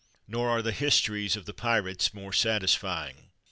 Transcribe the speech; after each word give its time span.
Nor 0.27 0.49
are 0.49 0.63
the 0.63 0.71
histories 0.71 1.35
of 1.35 1.45
the 1.45 1.53
pirates 1.53 2.11
more 2.11 2.33
satisfying. 2.33 3.29